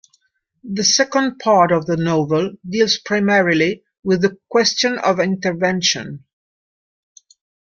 [0.63, 6.23] The second part of the novel deals primarily with the question of intervention.